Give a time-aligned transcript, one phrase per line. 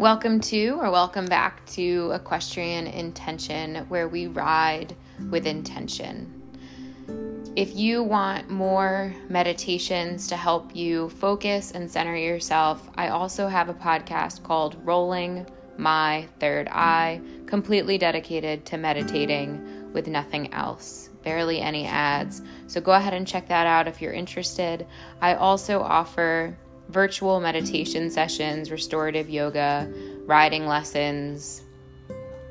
[0.00, 4.96] Welcome to or welcome back to Equestrian Intention, where we ride
[5.28, 7.52] with intention.
[7.54, 13.68] If you want more meditations to help you focus and center yourself, I also have
[13.68, 15.46] a podcast called Rolling
[15.76, 22.40] My Third Eye, completely dedicated to meditating with nothing else, barely any ads.
[22.68, 24.86] So go ahead and check that out if you're interested.
[25.20, 26.56] I also offer
[26.90, 29.90] virtual meditation sessions, restorative yoga,
[30.26, 31.62] riding lessons,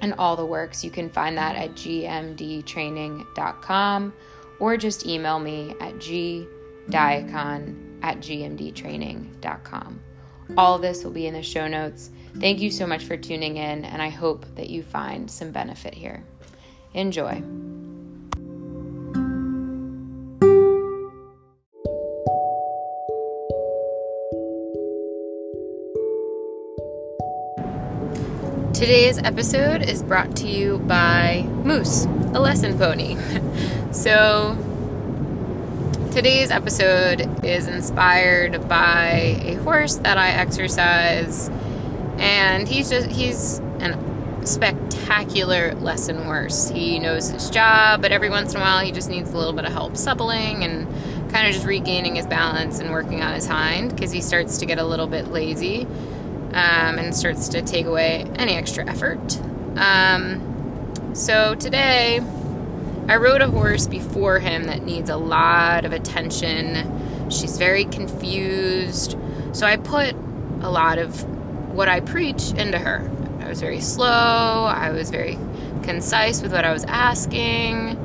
[0.00, 0.82] and all the works.
[0.84, 4.12] You can find that at gmdtraining.com
[4.58, 10.00] or just email me at gdiakon at gmdtraining.com.
[10.56, 12.10] All this will be in the show notes.
[12.38, 15.94] Thank you so much for tuning in, and I hope that you find some benefit
[15.94, 16.24] here.
[16.94, 17.69] Enjoy.
[28.80, 33.14] Today's episode is brought to you by Moose, a lesson pony.
[33.92, 34.56] so,
[36.12, 41.50] today's episode is inspired by a horse that I exercise,
[42.16, 46.70] and he's just he's an spectacular lesson horse.
[46.70, 49.52] He knows his job, but every once in a while he just needs a little
[49.52, 50.88] bit of help suppling and
[51.30, 54.64] kind of just regaining his balance and working on his hind because he starts to
[54.64, 55.86] get a little bit lazy
[56.52, 59.40] um, and starts to take away any extra effort.
[59.76, 62.20] Um, so today,
[63.08, 67.28] I rode a horse before him that needs a lot of attention.
[67.30, 69.16] She's very confused.
[69.52, 70.14] So I put
[70.62, 71.24] a lot of
[71.74, 73.10] what I preach into her.
[73.40, 75.38] I was very slow, I was very
[75.82, 77.96] concise with what I was asking.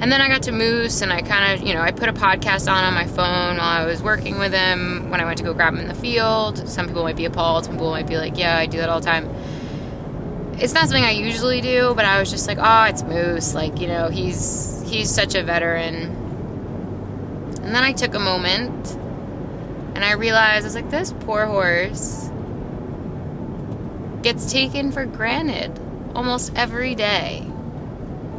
[0.00, 2.12] And then I got to Moose and I kind of, you know, I put a
[2.14, 5.44] podcast on on my phone while I was working with him when I went to
[5.44, 6.66] go grab him in the field.
[6.68, 9.00] Some people might be appalled, some people might be like, yeah, I do that all
[9.00, 9.28] the time.
[10.58, 13.54] It's not something I usually do, but I was just like, oh, it's Moose.
[13.54, 15.94] Like, you know, he's he's such a veteran.
[17.62, 18.92] And then I took a moment
[19.94, 22.30] and I realized I was like, this poor horse
[24.22, 25.78] gets taken for granted
[26.14, 27.46] almost every day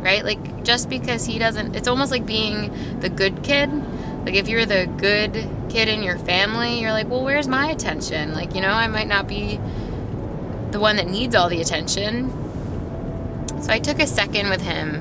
[0.02, 0.26] right?
[0.26, 3.72] Like just because he doesn't, it's almost like being the good kid.
[4.26, 8.34] Like if you're the good kid in your family, you're like, well, where's my attention?
[8.34, 9.60] Like, you know, I might not be
[10.72, 12.30] the one that needs all the attention.
[13.62, 14.96] So I took a second with him.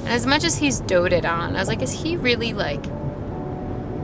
[0.00, 2.84] And as much as he's doted on, I was like, is he really like,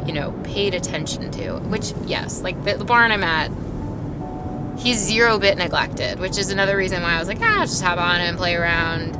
[0.07, 1.59] you know, paid attention to?
[1.59, 3.51] Which, yes, like the, barn I'm at,
[4.79, 7.99] he's zero bit neglected, which is another reason why I was like, ah, just hop
[7.99, 9.16] on and play around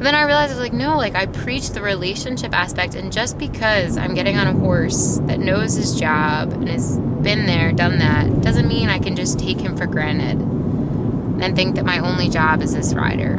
[0.00, 3.12] and then I realized I was like, no, like I preach the relationship aspect, and
[3.12, 7.70] just because I'm getting on a horse that knows his job and has been there,
[7.70, 11.98] done that, doesn't mean I can just take him for granted and think that my
[11.98, 13.36] only job is this rider.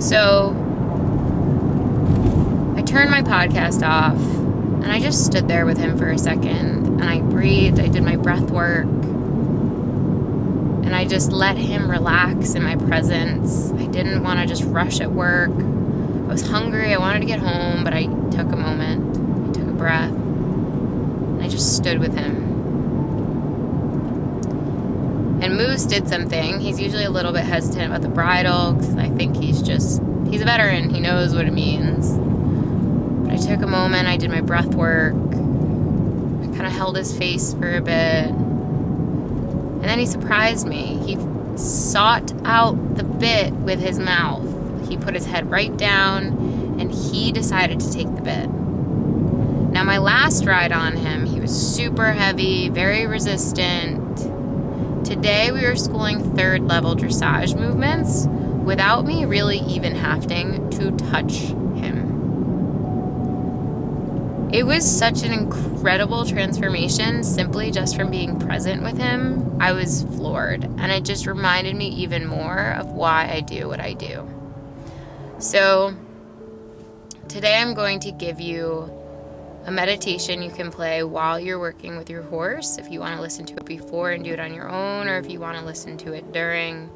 [0.00, 0.50] So
[2.76, 4.20] I turned my podcast off
[4.84, 8.04] and I just stood there with him for a second and I breathed, I did
[8.04, 8.86] my breath work
[10.86, 13.72] and I just let him relax in my presence.
[13.72, 15.50] I didn't want to just rush at work.
[15.50, 16.94] I was hungry.
[16.94, 19.48] I wanted to get home, but I took a moment.
[19.48, 20.12] I took a breath.
[20.12, 22.36] And I just stood with him.
[25.42, 26.60] And Moose did something.
[26.60, 30.40] He's usually a little bit hesitant about the bridle because I think he's just, he's
[30.40, 30.90] a veteran.
[30.90, 32.12] He knows what it means.
[33.26, 34.06] But I took a moment.
[34.06, 35.14] I did my breath work.
[35.16, 38.45] I kind of held his face for a bit
[39.86, 40.98] and then he surprised me.
[41.06, 41.16] He
[41.56, 44.88] sought out the bit with his mouth.
[44.88, 46.24] He put his head right down
[46.80, 48.50] and he decided to take the bit.
[48.50, 55.06] Now, my last ride on him, he was super heavy, very resistant.
[55.06, 58.26] Today, we were schooling third level dressage movements
[58.64, 61.52] without me really even having to touch
[64.56, 69.60] it was such an incredible transformation simply just from being present with him.
[69.60, 73.80] I was floored, and it just reminded me even more of why I do what
[73.80, 74.26] I do.
[75.38, 75.94] So,
[77.28, 78.90] today I'm going to give you
[79.66, 83.20] a meditation you can play while you're working with your horse if you want to
[83.20, 85.64] listen to it before and do it on your own, or if you want to
[85.66, 86.86] listen to it during,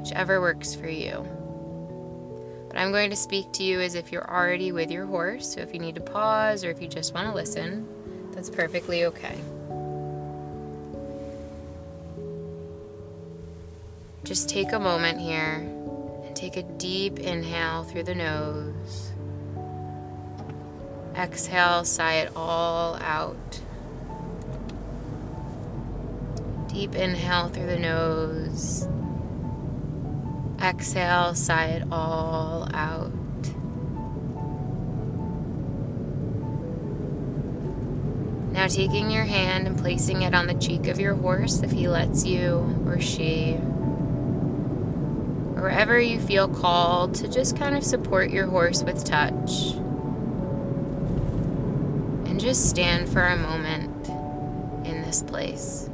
[0.00, 1.24] whichever works for you.
[2.80, 5.52] I'm going to speak to you as if you're already with your horse.
[5.52, 7.86] So if you need to pause or if you just want to listen,
[8.32, 9.36] that's perfectly okay.
[14.24, 15.56] Just take a moment here
[16.24, 19.12] and take a deep inhale through the nose.
[21.14, 23.60] Exhale, sigh it all out.
[26.68, 28.88] Deep inhale through the nose.
[30.62, 33.12] Exhale, sigh it all out.
[38.52, 41.88] Now, taking your hand and placing it on the cheek of your horse if he
[41.88, 43.52] lets you or she,
[45.54, 49.72] wherever you feel called to just kind of support your horse with touch.
[52.26, 54.08] And just stand for a moment
[54.86, 55.88] in this place.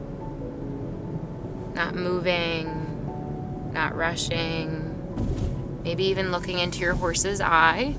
[1.74, 2.85] Not moving,
[3.76, 7.94] not rushing, maybe even looking into your horse's eye.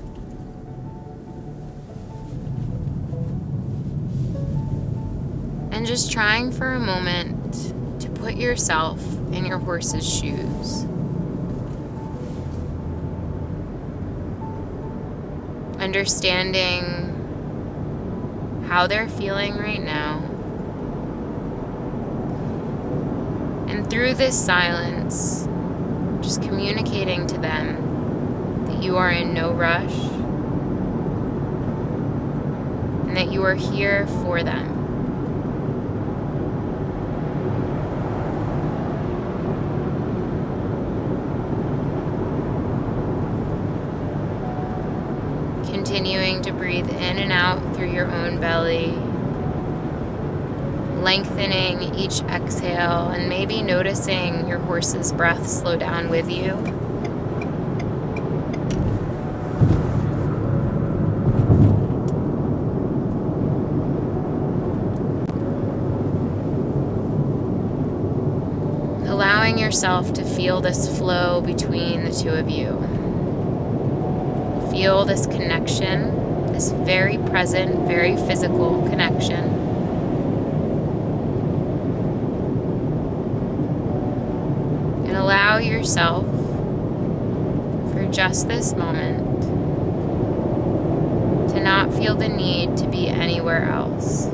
[5.70, 9.00] And just trying for a moment to put yourself
[9.32, 10.82] in your horse's shoes.
[15.80, 17.14] Understanding
[18.68, 20.18] how they're feeling right now.
[23.68, 25.46] And through this silence,
[26.28, 29.94] just communicating to them that you are in no rush
[33.08, 34.74] and that you are here for them.
[45.64, 49.07] Continuing to breathe in and out through your own belly
[51.02, 56.52] lengthening each exhale and maybe noticing your horse's breath slow down with you.
[69.08, 72.78] Allowing yourself to feel this flow between the two of you.
[74.70, 79.57] Feel this connection, this very present, very physical connection.
[85.28, 86.24] Allow yourself
[87.92, 89.42] for just this moment
[91.50, 94.24] to not feel the need to be anywhere else.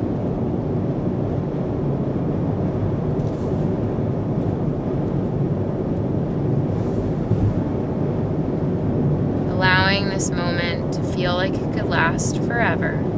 [9.50, 13.13] Allowing this moment to feel like it could last forever.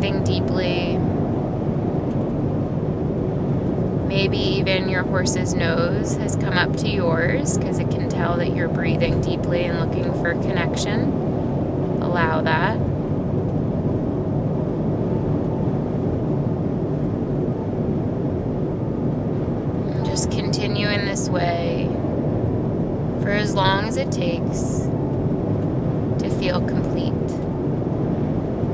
[0.00, 0.96] Breathing deeply.
[4.08, 8.56] Maybe even your horse's nose has come up to yours because it can tell that
[8.56, 11.12] you're breathing deeply and looking for connection.
[12.00, 12.76] Allow that.
[19.96, 21.88] And just continue in this way
[23.20, 24.88] for as long as it takes
[26.22, 27.12] to feel complete.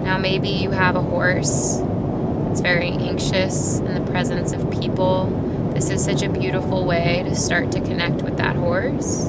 [0.07, 1.79] Now, maybe you have a horse
[2.47, 5.31] that's very anxious in the presence of people.
[5.73, 9.29] This is such a beautiful way to start to connect with that horse.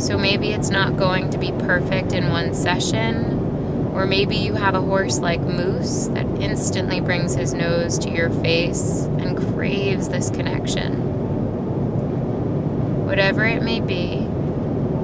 [0.00, 4.76] So maybe it's not going to be perfect in one session, or maybe you have
[4.76, 10.30] a horse like Moose that instantly brings his nose to your face and craves this
[10.30, 10.94] connection.
[13.04, 14.18] Whatever it may be,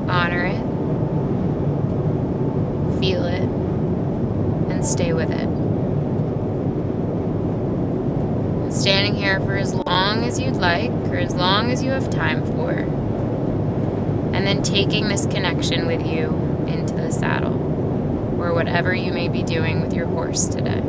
[0.09, 0.61] honor it,
[3.00, 3.65] feel it
[4.85, 5.49] stay with it.
[8.62, 12.11] And standing here for as long as you'd like, or as long as you have
[12.11, 12.71] time for.
[14.35, 16.35] And then taking this connection with you
[16.66, 17.54] into the saddle,
[18.40, 20.83] or whatever you may be doing with your horse today.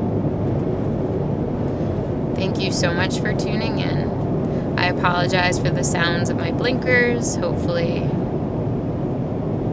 [2.35, 4.77] Thank you so much for tuning in.
[4.77, 7.35] I apologize for the sounds of my blinkers.
[7.35, 8.07] Hopefully,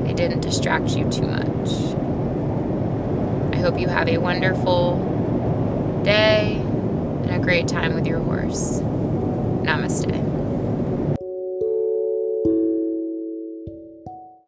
[0.06, 2.03] they didn't distract you too much
[3.64, 4.98] hope you have a wonderful
[6.04, 8.80] day and a great time with your horse.
[9.62, 10.33] Namaste.